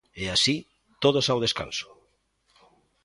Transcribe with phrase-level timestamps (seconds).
[0.23, 0.55] E así,
[1.03, 1.87] todos ao descanso.